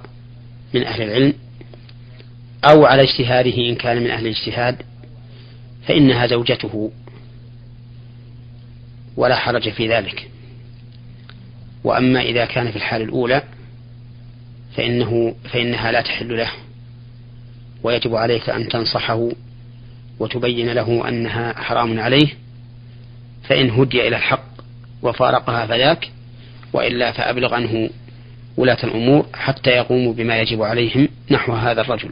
من 0.74 0.84
أهل 0.84 1.02
العلم 1.02 1.34
أو 2.64 2.86
على 2.86 3.02
اجتهاده 3.02 3.58
إن 3.58 3.76
كان 3.76 4.04
من 4.04 4.10
أهل 4.10 4.28
الاجتهاد 4.28 4.82
فإنها 5.88 6.28
زوجته 6.28 6.92
ولا 9.18 9.36
حرج 9.36 9.70
في 9.70 9.88
ذلك. 9.88 10.33
وأما 11.84 12.22
إذا 12.22 12.46
كان 12.46 12.72
في 12.72 12.76
الحال 12.76 13.02
الأولى 13.02 13.42
فإنه 14.76 15.36
فإنها 15.52 15.92
لا 15.92 16.02
تحل 16.02 16.38
له 16.38 16.52
ويجب 17.84 18.16
عليك 18.16 18.50
أن 18.50 18.68
تنصحه 18.68 19.30
وتبين 20.20 20.70
له 20.70 21.10
أنها 21.10 21.54
حرام 21.54 22.00
عليه 22.00 22.28
فإن 23.44 23.70
هدي 23.70 24.08
إلى 24.08 24.16
الحق 24.16 24.46
وفارقها 25.02 25.66
فذاك 25.66 26.10
وإلا 26.74 27.12
فأبلغ 27.12 27.54
عنه 27.54 27.90
ولاة 28.58 28.78
الأمور 28.84 29.26
حتى 29.34 29.70
يقوموا 29.70 30.14
بما 30.14 30.40
يجب 30.40 30.62
عليهم 30.62 31.08
نحو 31.32 31.54
هذا 31.54 31.82
الرجل. 31.82 32.10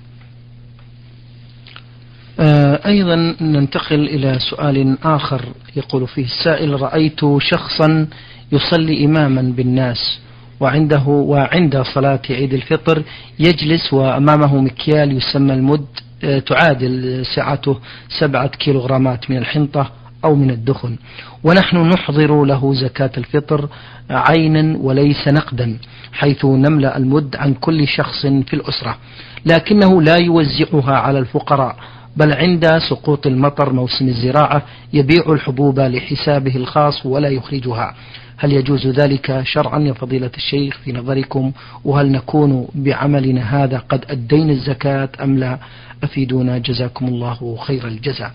آه، 2.39 2.79
أيضا 2.85 3.35
ننتقل 3.41 4.07
إلى 4.07 4.39
سؤال 4.49 4.97
آخر 5.03 5.41
يقول 5.75 6.07
فيه 6.07 6.25
السائل 6.25 6.81
رأيت 6.81 7.19
شخصا 7.39 8.07
يصلي 8.51 9.05
إماما 9.05 9.41
بالناس 9.41 10.19
وعنده 10.59 11.03
وعند 11.07 11.81
صلاة 11.81 12.21
عيد 12.29 12.53
الفطر 12.53 13.03
يجلس 13.39 13.93
وأمامه 13.93 14.61
مكيال 14.61 15.17
يسمى 15.17 15.53
المد 15.53 15.85
آه، 16.23 16.39
تعادل 16.39 17.23
سعته 17.35 17.79
سبعة 18.19 18.47
كيلوغرامات 18.47 19.31
من 19.31 19.37
الحنطة 19.37 19.91
أو 20.25 20.35
من 20.35 20.51
الدخن. 20.51 20.95
ونحن 21.43 21.77
نحضر 21.77 22.43
له 22.43 22.73
زكاة 22.73 23.11
الفطر 23.17 23.69
عينا 24.09 24.77
وليس 24.77 25.27
نقدا 25.27 25.77
حيث 26.13 26.45
نملأ 26.45 26.97
المد 26.97 27.35
عن 27.35 27.53
كل 27.53 27.87
شخص 27.87 28.21
في 28.21 28.53
الأسرة. 28.53 28.97
لكنه 29.45 30.01
لا 30.01 30.15
يوزعها 30.17 30.93
على 30.93 31.19
الفقراء 31.19 31.75
بل 32.17 32.33
عند 32.33 32.79
سقوط 32.89 33.27
المطر 33.27 33.73
موسم 33.73 34.07
الزراعة 34.07 34.61
يبيع 34.93 35.23
الحبوب 35.29 35.79
لحسابه 35.79 36.55
الخاص 36.55 37.05
ولا 37.05 37.29
يخرجها. 37.29 37.95
هل 38.41 38.53
يجوز 38.53 38.87
ذلك 38.87 39.41
شرعا 39.43 39.79
يا 39.79 39.93
فضيلة 39.93 40.31
الشيخ 40.37 40.77
في 40.77 40.91
نظركم؟ 40.91 41.51
وهل 41.85 42.11
نكون 42.11 42.67
بعملنا 42.75 43.63
هذا 43.63 43.77
قد 43.77 44.05
أدينا 44.09 44.51
الزكاة 44.51 45.09
أم 45.21 45.39
لا؟ 45.39 45.59
أفيدونا 46.03 46.57
جزاكم 46.57 47.07
الله 47.07 47.57
خير 47.57 47.87
الجزاء. 47.87 48.33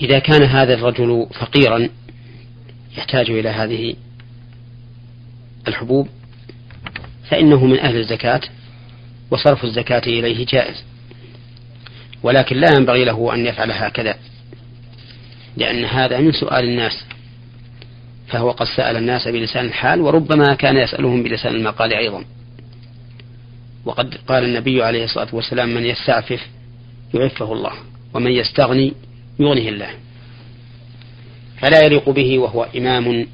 إذا 0.00 0.18
كان 0.18 0.42
هذا 0.42 0.74
الرجل 0.74 1.26
فقيرا 1.40 1.88
يحتاج 2.98 3.30
إلى 3.30 3.48
هذه 3.48 3.94
الحبوب 5.68 6.08
فإنه 7.30 7.66
من 7.66 7.78
أهل 7.78 7.96
الزكاة 7.96 8.40
وصرف 9.30 9.64
الزكاة 9.64 10.02
إليه 10.06 10.46
جائز. 10.46 10.84
ولكن 12.22 12.56
لا 12.56 12.68
ينبغي 12.76 13.04
له 13.04 13.34
أن 13.34 13.46
يفعل 13.46 13.72
هكذا. 13.72 14.14
لأن 15.56 15.84
هذا 15.84 16.20
من 16.20 16.32
سؤال 16.32 16.64
الناس. 16.64 17.04
فهو 18.28 18.50
قد 18.50 18.66
سأل 18.76 18.96
الناس 18.96 19.28
بلسان 19.28 19.66
الحال 19.66 20.00
وربما 20.00 20.54
كان 20.54 20.76
يسألهم 20.76 21.22
بلسان 21.22 21.54
المقال 21.54 21.92
أيضا. 21.92 22.24
وقد 23.84 24.14
قال 24.28 24.44
النبي 24.44 24.82
عليه 24.82 25.04
الصلاة 25.04 25.28
والسلام 25.32 25.74
من 25.74 25.86
يستعفف 25.86 26.46
يعفه 27.14 27.52
الله 27.52 27.72
ومن 28.14 28.32
يستغني 28.32 28.92
يغنيه 29.40 29.68
الله. 29.68 29.90
فلا 31.58 31.84
يليق 31.84 32.10
به 32.10 32.38
وهو 32.38 32.66
إمام 32.76 33.26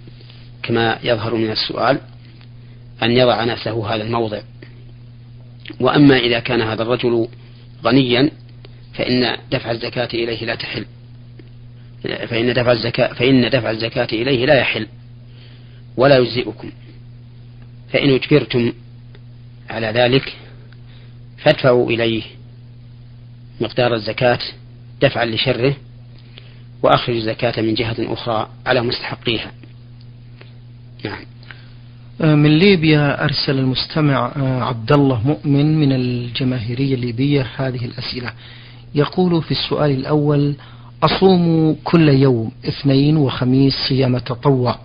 كما 0.63 0.99
يظهر 1.03 1.35
من 1.35 1.51
السؤال 1.51 2.01
أن 3.03 3.11
يضع 3.11 3.45
نفسه 3.45 3.95
هذا 3.95 4.03
الموضع. 4.03 4.41
وأما 5.81 6.19
إذا 6.19 6.39
كان 6.39 6.63
هذا 6.63 6.83
الرجل 6.83 7.29
غنيا 7.85 8.31
فإن 8.95 9.37
دفع 9.53 9.71
الزكاة 9.71 10.09
إليه 10.15 10.45
لا 10.45 10.55
تحل. 10.55 10.85
فإن 12.03 12.53
دفع 12.55 12.73
الزكاة 12.73 13.13
فإن 13.13 13.51
دفع 13.51 13.71
الزكاة 13.71 14.09
إليه 14.13 14.47
لا 14.47 14.55
يحل 14.55 14.87
ولا 15.97 16.19
يجزئكم. 16.19 16.71
فإن 17.93 18.15
أجبرتم 18.15 18.73
على 19.71 19.87
ذلك 19.87 20.37
فادفعوا 21.39 21.91
إليه 21.91 22.23
مقدار 23.61 23.95
الزكاة 23.95 24.39
دفعا 25.03 25.25
لشره 25.25 25.77
وأخرج 26.83 27.17
الزكاة 27.17 27.63
من 27.63 27.75
جهة 27.75 27.97
أخرى 27.99 28.49
على 28.67 28.81
مستحقيها. 28.81 29.53
نعم. 31.05 31.25
آه، 32.21 32.35
من 32.35 32.59
ليبيا 32.59 33.25
أرسل 33.25 33.59
المستمع 33.59 34.33
آه، 34.37 34.63
عبد 34.63 34.93
الله 34.93 35.27
مؤمن 35.27 35.81
من 35.81 35.93
الجماهيرية 35.93 36.95
الليبية 36.95 37.47
هذه 37.57 37.85
الأسئلة. 37.85 38.33
يقول 38.95 39.43
في 39.43 39.51
السؤال 39.51 39.91
الأول 39.91 40.55
أصوم 41.03 41.77
كل 41.85 42.09
يوم 42.09 42.51
اثنين 42.69 43.17
وخميس 43.17 43.75
صيام 43.89 44.19
تطوع. 44.19 44.79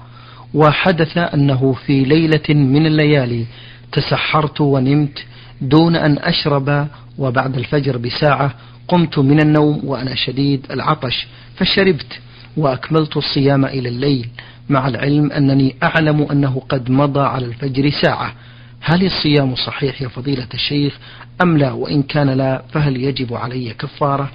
وحدث 0.54 1.17
أنه 1.17 1.73
في 1.73 2.04
ليلة 2.04 2.49
من 2.49 2.86
الليالي 2.86 3.45
تسحرت 3.91 4.62
ونمت 4.62 5.25
دون 5.62 5.95
أن 5.95 6.17
أشرب 6.17 6.88
وبعد 7.17 7.58
الفجر 7.58 7.97
بساعة 7.97 8.54
قمت 8.88 9.19
من 9.19 9.39
النوم 9.39 9.82
وأنا 9.84 10.15
شديد 10.15 10.65
العطش 10.71 11.28
فشربت 11.56 12.19
وأكملت 12.58 13.17
الصيام 13.17 13.65
إلى 13.65 13.89
الليل 13.89 14.30
مع 14.69 14.88
العلم 14.88 15.32
أنني 15.32 15.75
أعلم 15.84 16.28
أنه 16.32 16.62
قد 16.69 16.91
مضى 16.91 17.19
على 17.19 17.45
الفجر 17.45 17.89
ساعة. 17.89 18.34
هل 18.82 19.06
الصيام 19.06 19.56
صحيح 19.56 20.01
يا 20.01 20.08
فضيلة 20.08 20.47
الشيخ؟ 20.54 20.97
أم 21.41 21.58
لا؟ 21.58 21.71
وإن 21.71 22.04
كان 22.04 22.30
لا 22.30 22.63
فهل 22.71 22.97
يجب 22.97 23.34
علي 23.34 23.73
كفارة؟ 23.73 24.32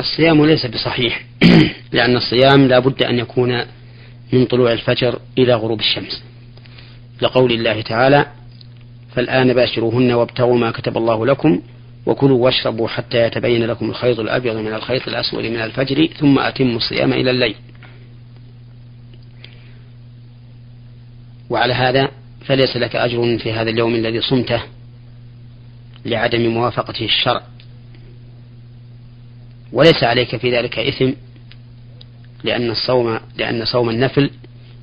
الصيام 0.00 0.46
ليس 0.46 0.66
بصحيح. 0.66 1.24
لأن 1.92 2.16
الصيام 2.16 2.68
لا 2.68 2.78
بد 2.78 3.02
أن 3.02 3.18
يكون 3.18 3.64
من 4.32 4.44
طلوع 4.46 4.72
الفجر 4.72 5.18
إلى 5.38 5.54
غروب 5.54 5.80
الشمس. 5.80 6.22
لقول 7.22 7.52
الله 7.52 7.80
تعالى 7.80 8.26
فالآن 9.14 9.52
باشروهن 9.52 10.12
وابتغوا 10.12 10.58
ما 10.58 10.70
كتب 10.70 10.96
الله 10.96 11.26
لكم 11.26 11.60
وكلوا 12.06 12.44
واشربوا 12.44 12.88
حتى 12.88 13.26
يتبين 13.26 13.66
لكم 13.66 13.90
الخيط 13.90 14.20
الأبيض 14.20 14.56
من 14.56 14.74
الخيط 14.74 15.08
الأسود 15.08 15.44
من 15.44 15.60
الفجر 15.60 16.06
ثم 16.06 16.38
أتموا 16.38 16.76
الصيام 16.76 17.12
إلى 17.12 17.30
الليل. 17.30 17.54
وعلى 21.50 21.74
هذا 21.74 22.08
فليس 22.46 22.76
لك 22.76 22.96
أجر 22.96 23.38
في 23.38 23.52
هذا 23.52 23.70
اليوم 23.70 23.94
الذي 23.94 24.20
صمته 24.20 24.62
لعدم 26.06 26.48
موافقته 26.48 27.04
الشرع. 27.04 27.42
وليس 29.72 30.04
عليك 30.04 30.36
في 30.36 30.56
ذلك 30.56 30.78
إثم 30.78 31.10
لأن 32.44 32.70
الصوم 32.70 33.20
لأن 33.36 33.64
صوم 33.64 33.90
النفل 33.90 34.30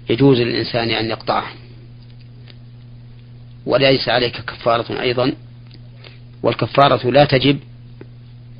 يجوز 0.09 0.41
للإنسان 0.41 0.89
أن 0.89 1.09
يقطعه. 1.09 1.47
وليس 3.65 4.09
عليك 4.09 4.41
كفارة 4.41 5.01
أيضا. 5.01 5.33
والكفارة 6.43 7.09
لا 7.09 7.25
تجب 7.25 7.59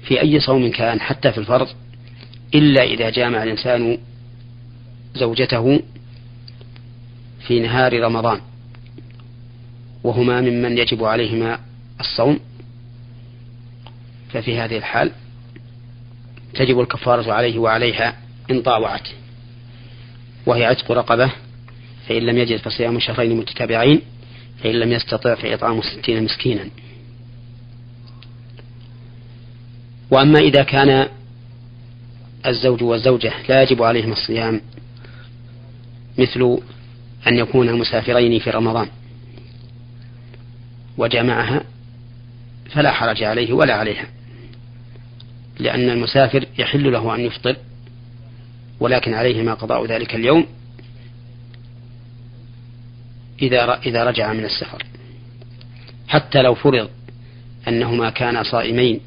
في 0.04 0.22
أي 0.22 0.40
صوم 0.40 0.72
كان 0.72 1.02
حتى 1.02 1.32
في 1.32 1.38
الفرض 1.38 1.68
إلا 2.56 2.84
إذا 2.84 3.10
جامع 3.10 3.44
الإنسان 3.44 3.98
زوجته 5.16 5.82
في 7.48 7.60
نهار 7.60 8.04
رمضان 8.04 8.42
وهما 10.04 10.42
ممن 10.42 10.78
يجب 10.78 11.04
عليهما 11.04 11.60
الصوم. 12.00 12.40
ففي 14.30 14.60
هذه 14.60 14.78
الحال 14.78 15.12
تجب 16.58 16.80
الكفارة 16.80 17.34
عليه 17.34 17.60
وعليها 17.60 18.16
إن 18.52 18.62
طاوعت 18.62 19.08
وهي 20.46 20.66
عتق 20.66 20.92
رقبة 20.92 21.32
فإن 22.08 22.22
لم 22.24 22.38
يجد 22.38 22.58
فصيام 22.58 23.00
شهرين 23.00 23.38
متتابعين 23.38 24.02
فإن 24.64 24.76
لم 24.76 24.92
يستطع 24.92 25.36
فإطعام 25.36 25.82
ستين 25.82 26.24
مسكينا. 26.24 26.70
وأما 30.12 30.40
إذا 30.40 30.64
كان 30.64 31.08
الزوج 32.46 32.84
والزوجة 32.84 33.34
لا 33.50 33.64
يجب 33.64 33.84
عليهما 33.84 34.14
الصيام 34.14 34.62
مثل 36.18 36.60
أن 37.28 37.38
يكونا 37.38 37.72
مسافرين 37.72 38.40
في 38.40 38.50
رمضان 38.50 38.88
وجمعها 40.98 41.64
فلا 42.70 42.92
حرج 42.92 43.24
عليه 43.24 43.54
ولا 43.54 43.74
عليها. 43.74 44.06
لأن 45.60 45.90
المسافر 45.90 46.46
يحل 46.58 46.92
له 46.92 47.16
أن 47.16 47.20
يفطر 47.20 47.56
ولكن 48.80 49.14
عليهما 49.14 49.54
قضاء 49.54 49.86
ذلك 49.86 50.16
اليوم 50.16 50.46
إذا 53.42 53.80
إذا 53.86 54.04
رجع 54.04 54.34
من 54.34 54.46
السفر. 54.46 54.84
حتى 56.08 56.42
لو 56.42 56.56
فرض 56.56 56.90
أنهما 57.68 58.10
كانا 58.10 58.44
صائمين 58.44 59.00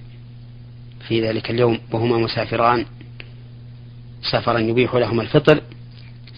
في 1.09 1.29
ذلك 1.29 1.51
اليوم 1.51 1.79
وهما 1.93 2.19
مسافران 2.19 2.87
سفرا 4.23 4.59
يبيح 4.59 4.95
لهما 4.95 5.23
الفطر 5.23 5.61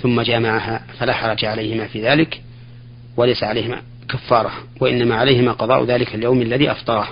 ثم 0.02 0.20
جامعها 0.20 0.86
فلا 0.98 1.12
حرج 1.12 1.44
عليهما 1.44 1.86
في 1.86 2.02
ذلك 2.02 2.42
وليس 3.16 3.42
عليهما 3.42 3.82
كفارة 4.08 4.52
وإنما 4.80 5.14
عليهما 5.14 5.52
قضاء 5.52 5.84
ذلك 5.84 6.14
اليوم 6.14 6.42
الذي 6.42 6.70
أفطره. 6.70 7.08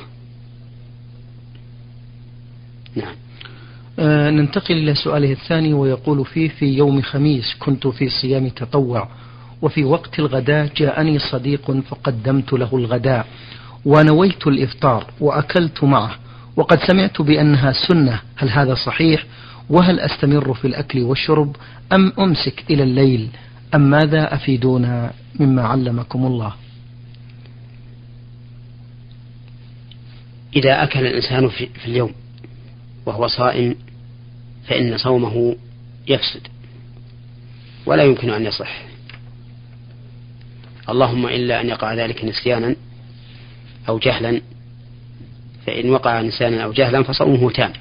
نعم. 2.96 3.14
آه 3.98 4.30
ننتقل 4.30 4.74
إلى 4.74 4.94
سؤاله 4.94 5.32
الثاني 5.32 5.72
ويقول 5.72 6.24
فيه 6.26 6.48
في 6.48 6.66
يوم 6.66 7.02
خميس 7.02 7.54
كنت 7.58 7.86
في 7.86 8.08
صيام 8.08 8.48
تطوع 8.48 9.08
وفي 9.62 9.84
وقت 9.84 10.18
الغداء 10.18 10.70
جاءني 10.76 11.18
صديق 11.18 11.70
فقدمت 11.70 12.52
له 12.52 12.68
الغداء 12.72 13.26
ونويت 13.84 14.46
الإفطار 14.46 15.06
وأكلت 15.20 15.84
معه 15.84 16.16
وقد 16.56 16.78
سمعت 16.82 17.22
بأنها 17.22 17.72
سنة 17.88 18.20
هل 18.36 18.48
هذا 18.50 18.74
صحيح 18.74 19.24
وهل 19.70 20.00
أستمر 20.00 20.54
في 20.54 20.66
الأكل 20.66 21.02
والشرب 21.02 21.56
أم 21.92 22.12
أمسك 22.18 22.64
إلى 22.70 22.82
الليل 22.82 23.28
أم 23.74 23.90
ماذا 23.90 24.34
أفيدونا 24.34 25.12
مما 25.40 25.62
علمكم 25.62 26.26
الله؟ 26.26 26.54
إذا 30.56 30.82
أكل 30.82 31.06
الإنسان 31.06 31.48
في 31.48 31.86
اليوم 31.86 32.12
وهو 33.06 33.28
صائم 33.28 33.76
فإن 34.68 34.98
صومه 34.98 35.56
يفسد 36.08 36.48
ولا 37.86 38.02
يمكن 38.02 38.30
أن 38.30 38.44
يصح. 38.46 38.82
اللهم 40.88 41.26
إلا 41.26 41.60
أن 41.60 41.68
يقع 41.68 41.94
ذلك 41.94 42.24
نسيانا 42.24 42.76
أو 43.88 43.98
جهلا 43.98 44.40
فإن 45.66 45.90
وقع 45.90 46.20
نسيانا 46.20 46.64
أو 46.64 46.72
جهلا 46.72 47.02
فصومه 47.02 47.50
تام. 47.50 47.72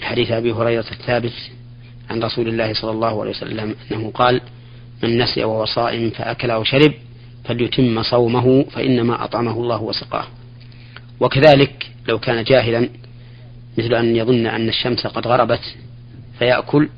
حديث 0.00 0.30
أبي 0.30 0.52
هريرة 0.52 0.86
الثابت 0.92 1.32
عن 2.10 2.22
رسول 2.22 2.48
الله 2.48 2.74
صلى 2.74 2.90
الله 2.90 3.20
عليه 3.20 3.30
وسلم 3.30 3.74
أنه 3.92 4.10
قال 4.10 4.40
من 5.02 5.18
نسي 5.18 5.44
وهو 5.44 5.64
صائم 5.64 6.10
فأكل 6.10 6.50
أو 6.50 6.64
شرب 6.64 6.92
فليتم 7.44 8.02
صومه 8.02 8.64
فإنما 8.70 9.24
أطعمه 9.24 9.52
الله 9.52 9.82
وسقاه. 9.82 10.26
وكذلك 11.20 11.90
لو 12.08 12.18
كان 12.18 12.44
جاهلا 12.44 12.88
مثل 13.78 13.94
أن 13.94 14.16
يظن 14.16 14.46
أن 14.46 14.68
الشمس 14.68 15.06
قد 15.06 15.26
غربت 15.26 15.76
فيأكل 16.38 16.88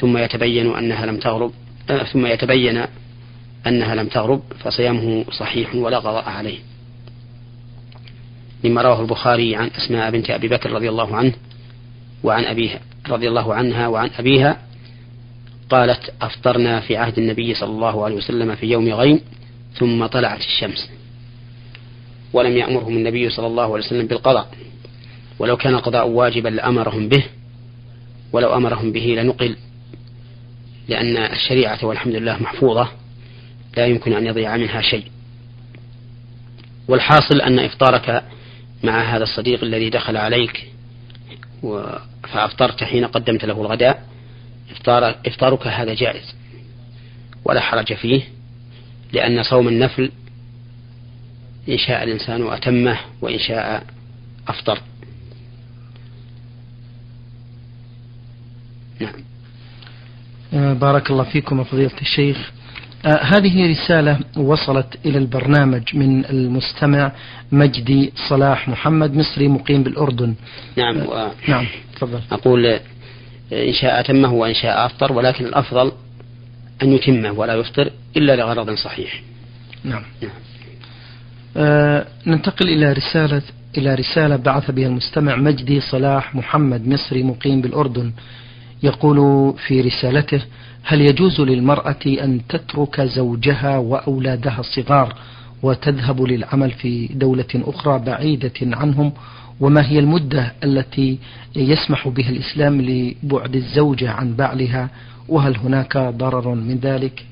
ثم 0.00 0.16
يتبين 0.16 0.76
أنها 0.76 1.06
لم 1.06 1.18
تغرب 1.18 1.52
آه، 1.90 2.04
ثم 2.04 2.26
يتبين 2.26 2.84
أنها 3.66 3.94
لم 3.94 4.08
تغرب 4.08 4.42
فصيامه 4.64 5.24
صحيح 5.32 5.74
ولا 5.74 5.98
قضاء 5.98 6.28
عليه. 6.28 6.58
مما 8.64 8.82
رواه 8.82 9.00
البخاري 9.00 9.56
عن 9.56 9.70
أسماء 9.76 10.10
بنت 10.10 10.30
أبي 10.30 10.48
بكر 10.48 10.72
رضي 10.72 10.88
الله 10.88 11.16
عنه 11.16 11.32
وعن 12.22 12.44
أبيها 12.44 12.80
رضي 13.08 13.28
الله 13.28 13.54
عنها 13.54 13.88
وعن 13.88 14.10
أبيها 14.18 14.58
قالت 15.70 16.12
أفطرنا 16.22 16.80
في 16.80 16.96
عهد 16.96 17.18
النبي 17.18 17.54
صلى 17.54 17.70
الله 17.70 18.04
عليه 18.04 18.16
وسلم 18.16 18.54
في 18.54 18.66
يوم 18.66 18.88
غيم 18.88 19.20
ثم 19.74 20.06
طلعت 20.06 20.40
الشمس 20.40 20.90
ولم 22.32 22.56
يأمرهم 22.56 22.96
النبي 22.96 23.30
صلى 23.30 23.46
الله 23.46 23.74
عليه 23.74 23.84
وسلم 23.84 24.06
بالقضاء. 24.06 24.48
ولو 25.38 25.56
كان 25.56 25.74
القضاء 25.74 26.08
واجبا 26.08 26.48
لأمرهم 26.48 27.08
به 27.08 27.24
ولو 28.32 28.56
أمرهم 28.56 28.92
به 28.92 29.14
لنقل 29.18 29.56
لأن 30.88 31.16
الشريعة 31.16 31.84
والحمد 31.84 32.14
لله 32.14 32.42
محفوظة 32.42 32.88
لا 33.76 33.86
يمكن 33.86 34.12
أن 34.12 34.26
يضيع 34.26 34.56
منها 34.56 34.80
شيء. 34.80 35.04
والحاصل 36.88 37.40
أن 37.40 37.58
إفطارك 37.58 38.24
مع 38.82 39.16
هذا 39.16 39.22
الصديق 39.22 39.64
الذي 39.64 39.90
دخل 39.90 40.16
عليك 40.16 40.70
فأفطرت 42.32 42.84
حين 42.84 43.04
قدمت 43.04 43.44
له 43.44 43.60
الغداء 43.60 44.06
إفطار 44.70 45.16
إفطارك 45.26 45.66
هذا 45.66 45.94
جائز 45.94 46.34
ولا 47.44 47.60
حرج 47.60 47.94
فيه 47.94 48.22
لأن 49.12 49.42
صوم 49.42 49.68
النفل 49.68 50.10
إن 51.68 51.78
شاء 51.78 52.04
الإنسان 52.04 52.52
أتمه 52.52 52.98
وإن 53.20 53.38
شاء 53.38 53.84
أفطر. 54.48 54.80
آه، 60.54 60.72
بارك 60.72 61.10
الله 61.10 61.24
فيكم 61.24 61.64
فضيلة 61.64 62.00
الشيخ. 62.00 62.50
آه 63.06 63.22
هذه 63.22 63.70
رسالة 63.70 64.18
وصلت 64.36 64.98
إلى 65.06 65.18
البرنامج 65.18 65.96
من 65.96 66.24
المستمع 66.24 67.12
مجدي 67.52 68.12
صلاح 68.28 68.68
محمد 68.68 69.14
مصري 69.14 69.48
مقيم 69.48 69.82
بالأردن. 69.82 70.34
نعم 70.76 70.96
و... 70.96 71.12
آه 71.12 71.32
نعم 71.48 71.66
تفضل. 71.96 72.20
أقول 72.32 72.66
إن 73.52 73.72
شاء 73.72 74.00
أتمه 74.00 74.32
وإن 74.32 74.54
شاء 74.54 74.86
أفطر 74.86 75.12
ولكن 75.12 75.44
الأفضل 75.46 75.92
أن 76.82 76.92
يتمه 76.92 77.32
ولا 77.32 77.54
يفطر 77.54 77.90
إلا 78.16 78.36
لغرض 78.36 78.74
صحيح. 78.74 79.22
نعم, 79.84 80.02
نعم. 80.22 80.30
آه 81.56 82.06
ننتقل 82.26 82.68
إلى 82.68 82.92
رسالة 82.92 83.42
إلى 83.78 83.94
رسالة 83.94 84.36
بعث 84.36 84.70
بها 84.70 84.86
المستمع 84.86 85.36
مجدي 85.36 85.80
صلاح 85.80 86.34
محمد 86.34 86.88
مصري 86.88 87.22
مقيم 87.22 87.60
بالأردن. 87.60 88.12
يقول 88.84 89.18
في 89.66 89.80
رسالته 89.80 90.42
هل 90.82 91.00
يجوز 91.00 91.40
للمرأة 91.40 92.04
أن 92.06 92.40
تترك 92.48 93.00
زوجها 93.00 93.78
وأولادها 93.78 94.60
الصغار 94.60 95.14
وتذهب 95.62 96.22
للعمل 96.22 96.70
في 96.70 97.06
دولة 97.06 97.46
أخرى 97.54 97.98
بعيدة 97.98 98.52
عنهم؟ 98.62 99.12
وما 99.60 99.86
هي 99.86 99.98
المدة 99.98 100.52
التي 100.64 101.18
يسمح 101.56 102.08
بها 102.08 102.30
الإسلام 102.30 102.80
لبعد 102.80 103.56
الزوجة 103.56 104.10
عن 104.10 104.34
بعلها؟ 104.34 104.90
وهل 105.28 105.56
هناك 105.56 105.96
ضرر 105.96 106.54
من 106.54 106.78
ذلك؟ 106.78 107.24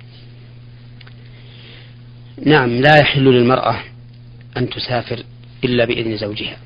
نعم 2.46 2.68
لا 2.70 2.96
يحل 3.00 3.24
للمرأة 3.24 3.76
أن 4.56 4.70
تسافر 4.70 5.22
إلا 5.64 5.84
بإذن 5.84 6.16
زوجها 6.16 6.56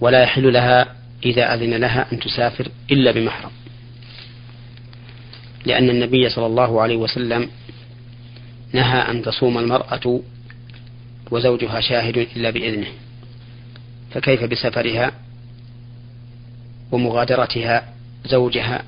ولا 0.00 0.22
يحل 0.22 0.52
لها 0.52 0.97
إذا 1.24 1.54
أذن 1.54 1.74
لها 1.74 2.12
أن 2.12 2.20
تسافر 2.20 2.68
إلا 2.90 3.10
بمحرم. 3.10 3.50
لأن 5.66 5.90
النبي 5.90 6.28
صلى 6.28 6.46
الله 6.46 6.82
عليه 6.82 6.96
وسلم 6.96 7.50
نهى 8.72 8.98
أن 9.10 9.22
تصوم 9.22 9.58
المرأة 9.58 10.20
وزوجها 11.30 11.80
شاهد 11.80 12.16
إلا 12.36 12.50
بإذنه. 12.50 12.88
فكيف 14.10 14.44
بسفرها 14.44 15.12
ومغادرتها 16.92 17.92
زوجها 18.26 18.84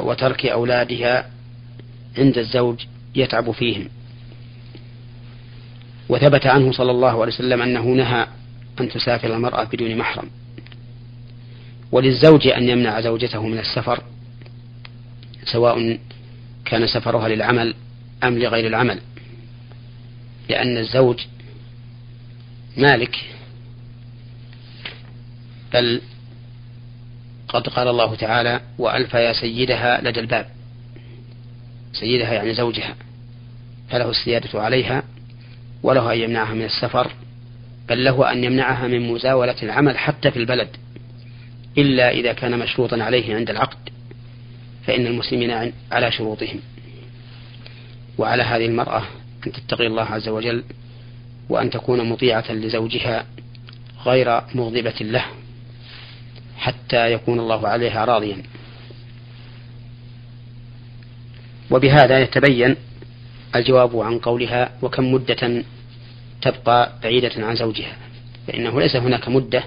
وترك 0.00 0.46
أولادها 0.46 1.30
عند 2.18 2.38
الزوج 2.38 2.84
يتعب 3.14 3.50
فيهم؟ 3.50 3.88
وثبت 6.08 6.46
عنه 6.46 6.72
صلى 6.72 6.90
الله 6.90 7.10
عليه 7.10 7.32
وسلم 7.32 7.62
أنه 7.62 7.82
نهى 7.82 8.26
أن 8.80 8.88
تسافر 8.88 9.34
المرأة 9.34 9.64
بدون 9.64 9.96
محرم. 9.96 10.30
وللزوج 11.92 12.46
أن 12.46 12.68
يمنع 12.68 13.00
زوجته 13.00 13.46
من 13.46 13.58
السفر 13.58 14.02
سواء 15.44 15.98
كان 16.64 16.86
سفرها 16.86 17.28
للعمل 17.28 17.74
أم 18.24 18.38
لغير 18.38 18.66
العمل 18.66 19.00
لأن 20.48 20.78
الزوج 20.78 21.20
مالك. 22.76 23.16
بل 25.72 26.00
قد 27.48 27.68
قال 27.68 27.88
الله 27.88 28.14
تعالى 28.14 28.60
وألف 28.78 29.14
يا 29.14 29.32
سيدها 29.32 30.00
لدى 30.00 30.20
الباب 30.20 30.46
سيدها 31.92 32.32
يعني 32.32 32.54
زوجها. 32.54 32.94
فله 33.88 34.10
السيادة 34.10 34.62
عليها 34.62 35.02
وله 35.82 36.12
أن 36.12 36.18
يمنعها 36.18 36.54
من 36.54 36.64
السفر 36.64 37.12
بل 37.88 38.04
له 38.04 38.32
أن 38.32 38.44
يمنعها 38.44 38.86
من 38.86 39.12
مزاولة 39.12 39.56
العمل 39.62 39.98
حتى 39.98 40.30
في 40.30 40.36
البلد. 40.38 40.68
إلا 41.78 42.10
إذا 42.10 42.32
كان 42.32 42.58
مشروطا 42.58 43.02
عليه 43.02 43.34
عند 43.34 43.50
العقد 43.50 43.90
فإن 44.86 45.06
المسلمين 45.06 45.72
على 45.92 46.12
شروطهم. 46.12 46.60
وعلى 48.18 48.42
هذه 48.42 48.66
المرأة 48.66 49.02
أن 49.46 49.52
تتقي 49.52 49.86
الله 49.86 50.02
عز 50.02 50.28
وجل 50.28 50.64
وأن 51.48 51.70
تكون 51.70 52.08
مطيعة 52.08 52.52
لزوجها 52.52 53.26
غير 54.06 54.40
مغضبة 54.54 54.94
له 55.00 55.24
حتى 56.58 57.12
يكون 57.12 57.40
الله 57.40 57.68
عليها 57.68 58.04
راضيا. 58.04 58.42
وبهذا 61.70 62.18
يتبين 62.18 62.76
الجواب 63.56 64.00
عن 64.00 64.18
قولها 64.18 64.70
وكم 64.82 65.12
مدة 65.12 65.64
تبقى 66.42 66.92
بعيدة 67.02 67.46
عن 67.46 67.56
زوجها. 67.56 67.96
فإنه 68.46 68.80
ليس 68.80 68.96
هناك 68.96 69.28
مدة 69.28 69.64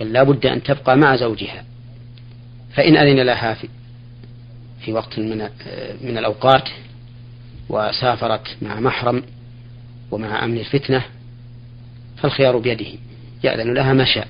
بل 0.00 0.12
لا 0.12 0.22
بد 0.22 0.46
أن 0.46 0.62
تبقى 0.62 0.96
مع 0.96 1.16
زوجها 1.16 1.64
فإن 2.74 2.96
أذن 2.96 3.20
لها 3.20 3.54
في, 3.54 3.68
في 4.84 4.92
وقت 4.92 5.18
من, 5.18 5.48
من 6.00 6.18
الأوقات 6.18 6.68
وسافرت 7.68 8.56
مع 8.62 8.80
محرم 8.80 9.22
ومع 10.10 10.44
أمن 10.44 10.58
الفتنة 10.58 11.02
فالخيار 12.16 12.58
بيده 12.58 12.86
يأذن 13.44 13.74
لها 13.74 13.92
ما 13.92 14.04
شاء. 14.04 14.28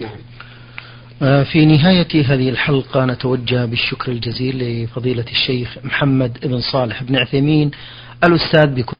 نعم. 0.00 0.18
آه، 1.22 1.42
في 1.42 1.66
نهاية 1.66 2.24
هذه 2.24 2.48
الحلقة 2.48 3.04
نتوجه 3.04 3.64
بالشكر 3.64 4.12
الجزيل 4.12 4.84
لفضيلة 4.84 5.24
الشيخ 5.30 5.78
محمد 5.84 6.38
بن 6.42 6.60
صالح 6.60 7.02
بن 7.02 7.16
عثيمين 7.16 7.70
الأستاذ 8.24 8.66
بكل 8.66 8.96